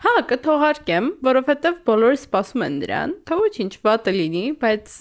[0.00, 4.94] Հա, կթողարկեմ, որովհետև բոլորը սպասում են դրան։ Թող ոչինչ վատը լինի, բայց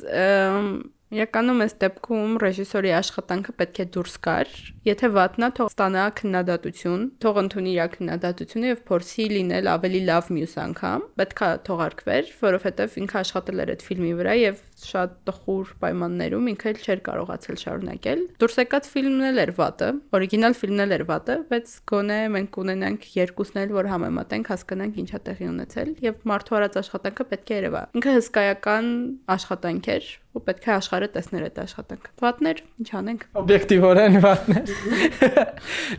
[1.10, 4.50] Իրականում այս դեպքում ռեժիսորի աշխատանքը պետք է դուրս գար։
[4.86, 10.54] Եթե վատնա, թող ստանա քննադատություն, թող ընդունի իր քննադատությունը եւ փորձի լինել ավելի լավ մյուս
[10.70, 16.74] անգամ։ Պետքա թողարկվեր, որովհետեւ ինքը աշխատել էր այդ ֆիլմի վրա եւ շատ տխուր պայմաններում ինքը
[16.80, 21.74] չէր կարողացել շարունակել։ Դուրս եկած ֆիլմն էլ էր վատը, օրիգինալ ֆիլմն էլ էր վատը, բայց
[21.90, 27.28] գոնե մենք կունենանք երկուսն էլ, որ համեմատենք, հասկանանք ինչա տեղի ունեցել եւ մարդու արած աշխատանքը
[27.34, 28.90] պետք է երևա։ Ինքը հսկայական
[29.36, 34.74] աշխատանք էր, ու պետք է աշխարհը տեսներ այդ աշխատանքը։ Վատներ, ինչ անենք։ Օբյեկտիվորեն վատներ։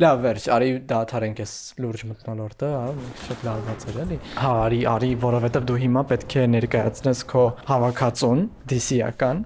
[0.04, 2.94] Լավ, վերջ, արի դաթարենք այս լուրջ մտնոլորտը, հա,
[3.26, 8.46] շատ լավված էր էլի։ Հա, արի, արի, որովհետև դու հիմա պետք է ներկայացնես քո հավաքածուն
[8.70, 9.44] DC-ական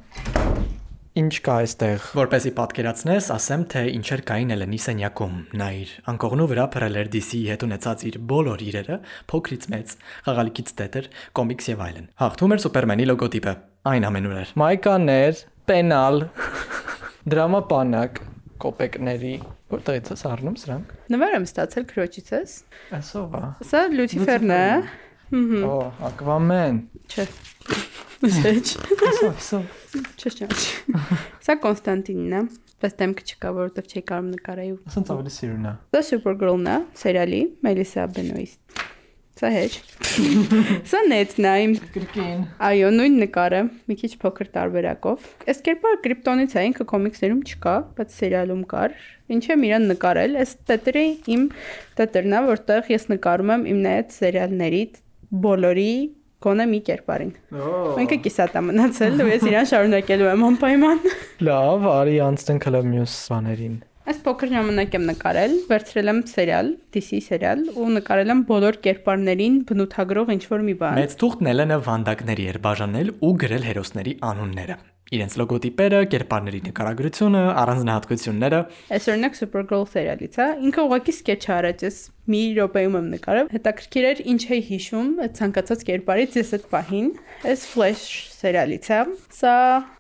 [1.15, 6.65] Ինչ կա այստեղ, որպեսի պատկերացնես, ասեմ, թե ինչեր կային Էլենի սենյակում։ Նա իր անկողնու վրա
[6.75, 8.97] փռել էր DC-ի հետ ունեցած իր բոլոր իրերը,
[9.31, 9.95] փոքրից մեծ,
[10.27, 16.23] խաղալիքից տետր, կոմիքս եւ այլն։ Հաղթում էր Սուպերմենի լոգոտիպը։ Այն ամենուր էր։ Մայկաներ, պենալ,
[17.29, 18.21] դրամապանակ,
[18.65, 19.33] կոպեկների,
[19.75, 22.55] որտեղից է առնում սրանք։ Նվեր եմ ստացել քրոջիցս։
[22.99, 24.65] Այսով է։ Սա Լյութիֆերն է։
[25.69, 25.75] Օ,
[26.09, 26.81] Ակվաման։
[27.13, 27.27] Չէ։
[28.25, 28.73] Ոչ։
[29.05, 29.69] Այսով, այսով։
[30.17, 30.49] Չէ, չէ։
[31.45, 32.43] Սա Կոնստանտինն է
[32.85, 37.41] բայց դեմքը չկա, որովհետև չի կարող նկարել։ Ասենց ավելի սիրուն է։ Սա Supergirl-ն է, սերիալի,
[37.65, 38.49] Մելիսա Բենոյի։
[39.35, 39.71] Սա հեչ։
[40.87, 46.53] Սա նետն է իմ Գրկին։ Այո, նույն նկարը, մի քիչ փոքր տարբերակով։ Այս կերպարը կրիպտոնից
[46.55, 48.95] է, ինքը կոմիքսներում չկա, բայց սերիալում կար։
[49.35, 51.49] Ինչ եմ իրան նկարել, այս տետրի իմ
[51.99, 54.83] տետրն է, որտեղ ես նկարում եմ իմ նայած սերիալների
[55.45, 55.95] բոլորի
[56.45, 57.33] գոնե մի կերպարին։
[58.05, 61.03] Ինքը կիսատ է մնացել, ու ես իրան շարունակելու եմ անպայման։
[61.49, 67.21] Լավ, արի անցնենք հələ մյուս բաներին։ Այս փոքր ժամանակ եմ նկարել, վերցրել եմ սերիալ, DC
[67.25, 72.65] սերիալ ու նկարել եմ բոլոր կերպարներին բնութագրող ինչ-որ մի բան։ Մեծ թուղթն Էլենը վանդակների էր
[72.69, 74.77] բաժանել ու գրել հերոսների անունները
[75.15, 78.61] իրենց լոգոտիպերը, կերպարների նկարագրությունը, առանձնահատկությունները։
[78.97, 81.99] Այս օրինակ Supergirl սերիալից է, ինքը ուղղակի սկեթչ արեց, ես
[82.35, 87.11] մի րոպեում եմ նկարել։ Հետաքրքիր էր ինչ էի հիշում ցանկացած կերպարից ես այդ պահին։
[87.53, 88.07] Այս Flash
[88.41, 89.03] սերիալից է,
[89.39, 89.55] սա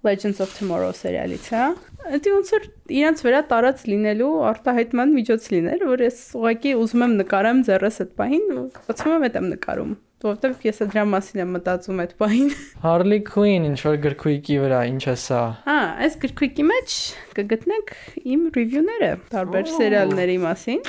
[0.08, 1.66] Legends of Tomorrow սերիալից է։
[2.04, 2.64] Դա ոնց որ
[2.94, 8.10] իրանց վրա տարած լինելու արտահայտման միջոց լիներ, որ ես ուղղակի ուզում եմ նկարեմ ձեռս այդ
[8.20, 12.52] պահին ու բացում եմ այդ եմ նկարում որովհետև ես դրա մասին եմ մտածում այդ բային։
[12.84, 16.94] Harley Quinn ինչ որ գրքույկի վրա, ինչ է սա։ Հա, այս գրքույկի մեջ
[17.38, 17.92] կգտնեք
[18.34, 20.80] իմ ռիվյուները տարբեր սերիալների մասին։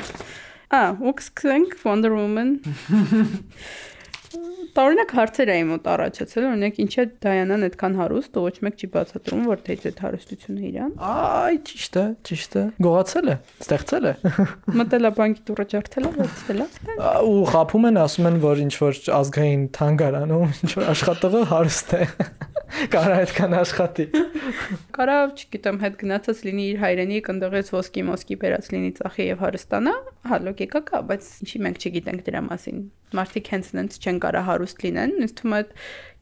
[0.71, 2.56] Ա, ու կսկսենք Wonder Woman
[4.76, 9.46] Տարօրինակ հարցեր էին մոտ առաջացել, օրինակ ինչի է Դայանան այդքան հարուստ, ոչ մեկ չի բացատրում,
[9.48, 14.14] որտեղից այդ հարստությունը իրան։ Այ, ճիշտ է, ճիշտ է։ Գողացել է, ստեղծել է։
[14.82, 16.68] Մտել է բանկի դուրը ջարդել է, վերցրել է։
[17.32, 22.10] Ու խափում են, ասում են, որ ինչ որ ազգային թանգարանում ինչ որ աշխատողը հարուստ է։
[22.92, 24.06] Կարա այդքան աշխատի։
[24.96, 29.94] Կարա, չգիտեմ, հետ գնացած լինի իր հայրենիք, ընդողից ոսկի մոսկի բերած լինի ծախի եւ հարստանա,
[30.32, 32.84] հա լոգիկա կա, բայց ինչի մենք չգիտենք դրա մասին։
[33.16, 35.62] Մարդիկ հենց նենց չեն կարա հարուստ լինեն, ինձ թվում է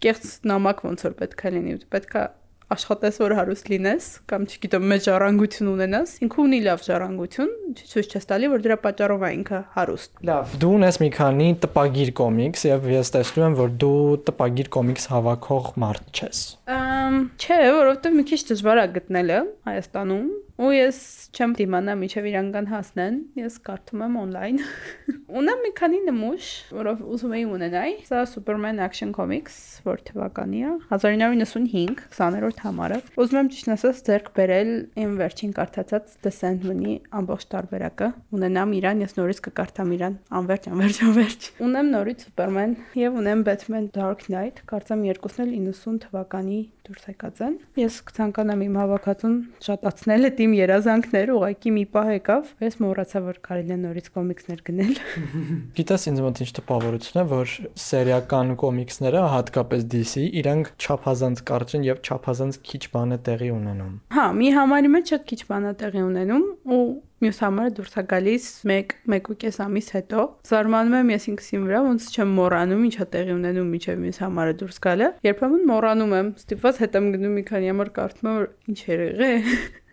[0.03, 2.25] կեղծ նամակ ոնց որ պետք է լինի, պետք է
[2.73, 8.29] աշխատես որ հարուստ լինես կամ չգիտեմ մեծ ժառանգություն ունենաս ինքը ունի լավ ժառանգություն ցույց չես
[8.29, 12.87] տալի որ դրա պատճառով է ինքը հարուստ լավ դու ունես մի քանի տպագիր կոմիքս եւ
[12.93, 13.97] ես տեսնում եմ որ դու
[14.29, 16.41] տպագիր կոմիքս հավաքող մարդ ես
[16.73, 20.27] ըմ չէ որովհետեւ մի քիչ դժվար է գտնելը Հայաստանում
[20.63, 20.97] ու ես
[21.33, 24.59] չեմ դիմանա միջև իրան կան հասնեն, ես կարդում եմ on-line։
[25.39, 30.73] Ունեմ մի քանի նմուշ, որով ուզում էի ունենալ։ Սա Superman Action Comics, որ թվականի է,
[30.93, 34.71] 1995, 20-րդ համարը։ Ուզում եմ ճիշտ ասած ձեռք բերել
[35.03, 41.01] իմ վերջին կարդացած The Sandman-ի ամբողջ տարբերակը։ Ունենամ իրան, ես նորից կկարդամ իրան, անverջ, անverջ,
[41.09, 47.05] անverջ։ Ունեմ նորից Superman եւ ունեմ Batman Dark Knight, կարծեմ երկուսն էլ 90 թվականի դուրս
[47.07, 52.75] եկած են։ Ես կցանկանամ իմ հավաքածուն շատացնել այդ իմ երազանքներ, ուղղակի մի պահ եկավ, ես
[52.83, 54.91] մոռացա որ կարելի է նորից կոմիքսներ գնել։
[55.79, 57.55] Գիտես ինձ մոտ ինչ տպավորություն է, որ
[57.87, 63.95] սերիական կոմիքսները, հատկապես DC, իրանք չափազանց կարճ են եւ չափազանց քիչ բան է տեղի ունենում։
[64.19, 66.83] Հա, մի համարի մեջ շատ քիչ բան է տեղի ունենում ու
[67.23, 72.07] մյուս համարը դուրս է գալիս 1 1.5 ամիս հետո։ Զարմանում եմ ես ինքսին վրա, ոնց
[72.13, 76.99] չեմ մոռանում ինչա տեղի ունենում միջև մյուս համարը դուրս գալը։ Երբեմն մոռանում եմ, ստիպված հետ
[76.99, 79.31] եմ գնում մի քանի համար կարդում եմ, որ ինչ երեղե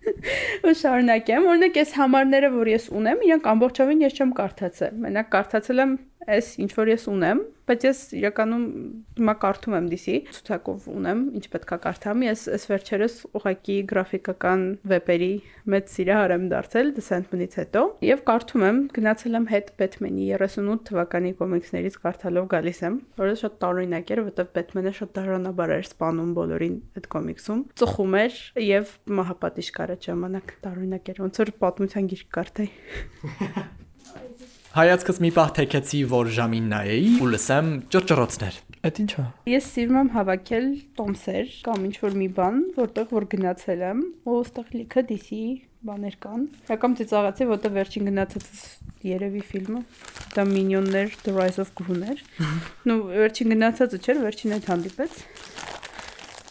[0.67, 5.83] ու շարունակեմ։ Օրինակ այս համարները, որ ես ունեմ, իրանք ամբողջովին ես չեմ կարդացել։ Մենակ կարդացել
[5.85, 5.93] եմ
[6.37, 7.41] այս ինչ որ ես ունեմ,
[7.71, 8.63] բայց ես իրականում
[9.21, 15.31] հիմա կարդում եմ DC ցուցակով ունեմ, ինչ պետքա կարդամ։ Ես այս վերջերս ուղակի գրաֆիկական վեպերի
[15.75, 21.33] մեծ սիրահար եմ դարձել Descent-ից հետո եւ կարդում եմ, գնացել եմ հետ Batman-ի 38 թվականի
[21.41, 26.81] կոմիքսներից կարդալով գալիս եմ, որը շատ տարօրինակ էր, որովհետեւ Batman-ը շատ դաժանաբար էր սպանում բոլորին
[26.99, 28.41] այդ կոմիքսում։ Ծխում էր
[28.71, 33.79] եւ մահապատիժ կար այդ ժամանակ տարօրինակ էր, ոնց որ պատմության գիրք կարդայի։
[34.71, 39.99] Հայացքս մի պահ թեքեցի, որ ժամին նայեի ու լսեմ ճռճռոցներ։ Այդ ի՞նչ է։ Ես սիրում
[40.01, 40.69] եմ հավաքել
[41.01, 45.41] տոմսեր կամ ինչ որ մի բան, որտեղ որ գնացել եմ, ու այստեղ լիքը DC
[45.91, 48.49] բաներ կան։ Եկամ ծիծաղացի, որտեղ վերջին գնացած
[49.11, 49.83] երևի ֆիլմը
[50.39, 52.23] դա Minion-ներ, The Rise of Gru-ներ։
[52.87, 55.21] Նու վերջին գնացածը չէր, վերջին այդ հանդիպեց։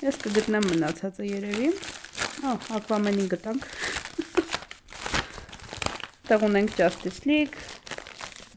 [0.10, 1.72] Ես կգտնեմ մնացածը երևի։
[2.50, 3.70] Ահա, Aquaman-ին գտանք։
[6.30, 7.56] Տեղ ունենք Justice League,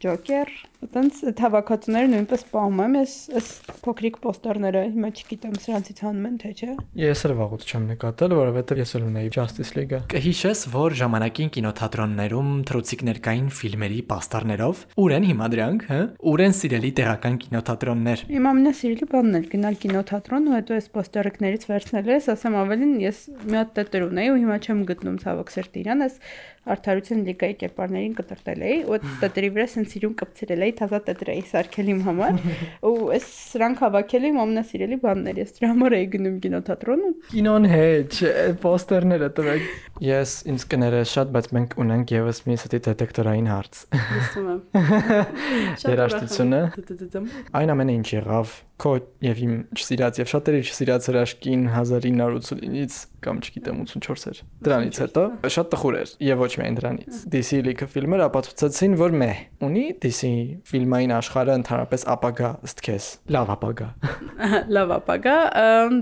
[0.02, 0.48] Joker.
[0.82, 3.48] Այտենց հավաքածուները նույնպես պահում եմ, ես այս
[3.84, 8.80] փոքրիկ պոստերները հիմա չգիտեմ սրանցից հանում են թե չէ։ Ես էլ վաղուց չեմ նկատել, որովհետև
[8.82, 15.28] ես էլ ունեի Justice League-ը։ Կհիշես, որ ժամանակին կինոթատրոններում թրուցիկներ կային ֆիլմերի պաստառներով, ուր են
[15.30, 16.00] հիմա դրանք, հա?
[16.32, 21.68] Ուր են սիրելի տեղական կինոթատրոններ։ Իմ ամենասիրելի բանն էր գնալ կինոթատրոն ու հետո այս պոստերիկներից
[21.70, 25.82] վերցնել ես, ասեմ ավելին ես մի հատ տետր ունեի ու հիմա չեմ գտնում ցավոք սրտի
[25.82, 26.18] իրան, այս
[26.62, 31.42] արդարություն լիգայի կերպարներին կտրտել էի ու տետրի վրա սենց իրուն կպցրել էի թազա տետր էի
[31.52, 32.40] սարքել իմ համար
[32.88, 37.68] ու այս սրանք հավաքել իմ ամենասիրելի բաններ ես դրա համար էի գնում կինոթատրոն ու կինոն
[37.72, 38.18] հետ
[38.62, 39.70] պոստերները տվեք
[40.08, 44.60] ես ինձ կներես շատ բայց մենք ունենք եւս մի ստի դետեկտորային հարց լսում եմ
[45.92, 46.62] երաշտությունը
[47.60, 48.92] այն ամենը ինչ եղավ քո
[49.22, 55.22] եւ իմ չսիրած եւ շատերի չսիրած հրաշքին 1989-ից կամ չգիտեմ 84 էր։ Դրանից հետո
[55.54, 59.28] շատ տխուր էր եւ ոչ միայն դրանից։ DC լիքը ֆիլմերը ապացուցեցին, որ մե
[59.62, 60.30] ունի DC
[60.72, 63.88] ֆիլմային աշխարհը ընդհանրապես ապագա ըստ քեզ։ Լավ ապագա։
[64.76, 65.36] Լավ ապագա,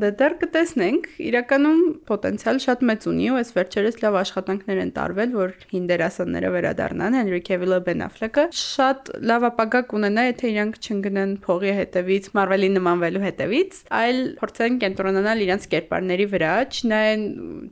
[0.00, 5.36] դե դեռ կտեսնենք։ Իրականում պոտենցիալ շատ մեծ ունի ու այս վերջերս լավ աշխատանքներ են տարվել,
[5.36, 11.34] որ հին դերասանները վերադառնան, Henry Cavill-ը, Ben Affleck-ը։ Շատ լավ ապագա կունենա, եթե իրանք չընկնեն
[11.44, 17.24] փողի հետևից, Marvel-ի նմանվելու հետևից, այլ փորձեն կենտրոնանալ իրենց կերպարների վրա, չնայած են,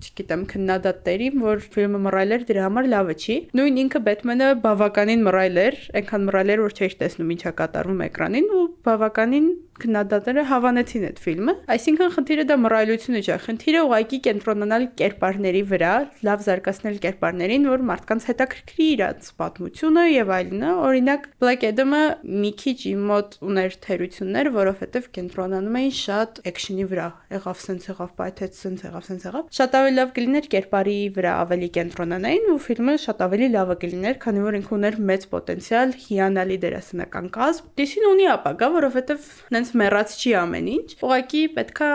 [0.02, 5.62] չգիտեմ, քննադատներին, որ ֆիլմը մռայլ էր, դրա համար լավը չի։ Նույն ինքը Բեթմենը բավականին մռայլ
[5.64, 11.18] էր, այնքան մռայլ էր, որ չէի տեսնում ինչա կատարվում էկրանին ու բավականին քննադատները հավանեցին այդ
[11.22, 15.92] ֆիլմը։ Այսինքն խնդիրը դա մռայլությունը չէ, խնդիրը ուղղակի կենտրոնանալ կերպարների վրա,
[16.28, 22.02] լավ զարգացնել կերպարներին, որ մարդկանց հետաքրքրի իրաց պատմությունը եւ այլնը։ Օրինակ Black Adam-ը
[22.42, 24.50] մի քիչ իմ մոտ ուներ թերություններ,
[24.88, 29.76] որովհետեւ կենտրոնանում էին շատ էքշնի վրա։ Եղավ սենց եղավ, պայթեց սենց եղավ, սենց եղավ։ Շատ
[29.78, 34.58] ավելի լավ կլիներ կերպարի վրա ավելի կենտրոնանային ու ֆիլմը շատ ավելի լավը կլիներ, քանի որ
[34.58, 40.72] ինքը ուներ մեծ պոտենցիալ, հիանալի դերասանական կազմ։ Դիսին ունի ապագա, որովհետեւ նենց մեռած չի ամեն
[40.78, 41.92] ինչ։ Ուղղակի պետքա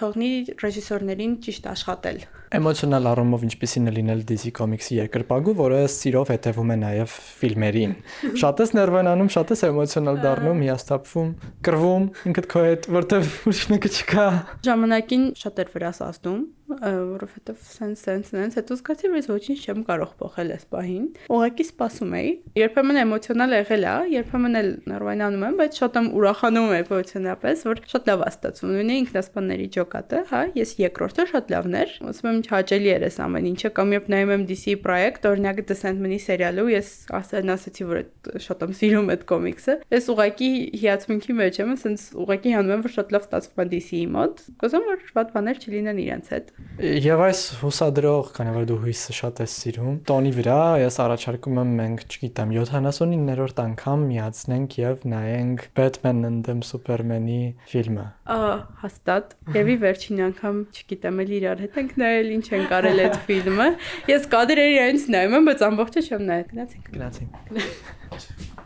[0.00, 0.34] թողնի
[0.66, 6.76] ռեժիսորներին ճիշտ աշխատել Էմոցիոնալ առումով ինչպեսին է լինել DC Comics-ի երկրպագու, որը սիրով հետևում է
[6.80, 7.92] նաև ֆիլմերին։
[8.42, 11.30] Շատ ես ներվանանում, շատ ես էմոցիոնալ դառնում, հիասթափվում,
[11.68, 14.26] կռվում ինքդ քո հետ, որտեվ ուրիշ մեկը չկա։
[14.66, 16.42] Ժամանակին շատ էր վրասազդում,
[16.80, 21.04] որովհետև սենց սենց սենց հետո զգացի, որ ոչինչ չեմ կարող փոխել այս պահին։
[21.34, 22.30] Ուղղակի սպասում էի։
[22.60, 28.10] Երբեմն էմոցիոնալ եղել է, երբեմն էլ նորմայնանում եմ, բայց շատ եմ ուրախանում էմոցիոնապես, որ շատ
[28.10, 32.90] լավ է ստացվում։ Նույնը ինքնասպանների ջոկատը, հա, ես երկրորդը շատ լավն էր։ Ասում եմ, հաճելի
[32.90, 36.90] էր այս ամեն ինչը, կամ երբ նայում եմ DC պրոյեկտ, օրինակ The Sandman-ի սերիալը, ես
[37.20, 38.00] ասեն ասացի, որ
[38.46, 42.94] շատ եմ սիրում այդ կոմիքսը։ Ես ուղղակի հիացմունքի մեջ եմ, ասենց ուղղակի հանում եմ, որ
[42.96, 47.40] շատ լավ ստացվում է DC-ի մոտ։ Կոզում որ շատ բաներ չլինեն իրենց հետ։ Եվ այս
[47.60, 52.54] հուսադրող, քանի որ դու հույսը շատ ես սիրում, տոնի վրա ես առաջարկում եմ մենք, չգիտեմ,
[52.56, 57.42] 79-րդ անգամ միացնենք եւ նայենք Batman ընդդեմ Superman-ի
[57.74, 63.04] ֆիլմը։ Ահա, հաստատ։ Եվի վերջին անգամ, չգիտեմ, էլ իրար հետ ենք նայել, ինչ ենք արել
[63.04, 63.68] այդ ֆիլմը։
[64.14, 68.60] Ես կադրերի այնց նայում եմ, բայց ամբողջը չեմ նայել։ Գնացինք։ Գնացինք։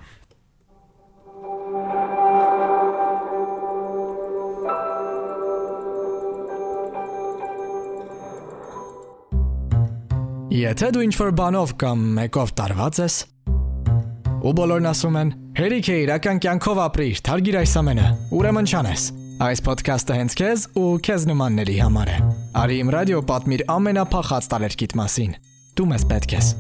[10.53, 13.15] Եթե դու ինչ-որ բանով կամ մեկով տարված ես,
[14.45, 15.31] ու բոլորն ասում են.
[15.57, 19.05] «Հերիք է իրական կյանքով ապրիր, թարգիր այս ամենը»։ Ուրեմն չանես։
[19.45, 22.19] Այս ոդքասթը հենց քեզ ու քեզ նմանների համար է։
[22.61, 25.33] Արի իմ ռադիո պատմիր ամենափախած տարերկիտ մասին։
[25.79, 26.53] Դու մեզ պետք ես։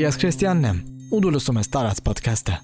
[0.00, 2.60] Ես Քրիստիանն եմ, ու դու լսում ես տարած ոդքասթը։